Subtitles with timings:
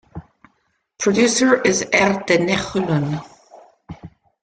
[0.97, 3.21] Producer is Erdenechulun.